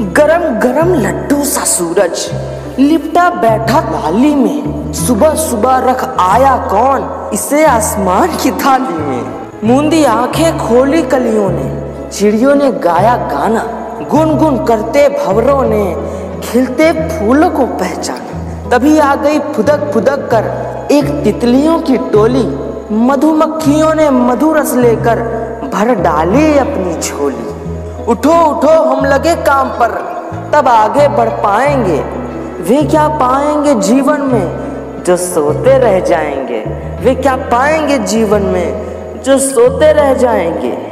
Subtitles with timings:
[0.00, 2.30] गरम गरम लड्डू सा सूरज।
[2.78, 7.30] लिपटा बैठा थाली में। सुबह सुबह रख आया कौन?
[7.34, 13.64] इसे आसमान की थाली में। मूंदी आँखें खोली कलियों ने। चिड़ियों ने गाया गाना।
[14.10, 15.96] गुन गुन करते भवरों ने।
[16.40, 20.44] खिलते फूलों को पहचाना। तभी आ गई फुदक फुदक कर
[20.92, 22.58] एक तितलियों की टोली।
[22.92, 25.40] मधुमक्खियों ने मधुरस लेकर
[25.74, 27.59] भर डाली अपनी झोली।
[28.08, 30.20] उठो उठो, हम लगे काम पर।
[30.54, 31.98] तब आगे बढ़ पाएँगे।
[32.62, 34.70] वे क्या पाएँगे जीवन में?
[35.06, 36.60] जो सोते रह जाएँगे।
[37.04, 38.90] वे क्या पाएँगे जीवन में?
[39.24, 40.89] जो सोते रह जाएँगे।